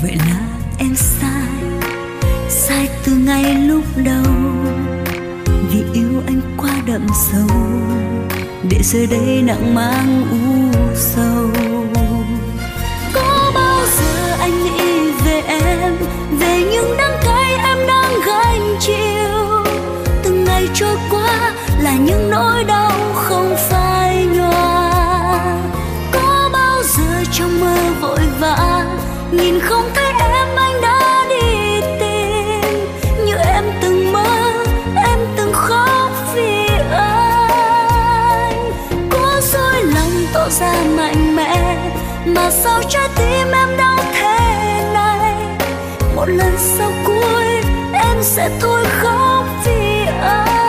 [0.03, 0.41] Vậy là
[0.79, 1.49] em sai
[2.49, 4.33] sai từ ngay lúc đầu.
[5.71, 7.57] Vì yêu anh quá đậm sâu,
[8.71, 11.51] để giờ đây nặng mang u sầu.
[13.13, 15.97] Có bao giờ anh nghĩ về em,
[16.39, 19.65] về những đắng cay em đang gánh chịu?
[20.23, 24.93] Từng ngày trôi qua là những nỗi đau không phai nhòa.
[26.13, 28.80] Có bao giờ trong mơ vội vã
[42.63, 45.35] sao trái tim em đau thế này?
[46.17, 47.45] Một lần sau cuối,
[47.93, 50.60] em sẽ thôi khóc vì anh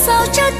[0.00, 0.59] 扫着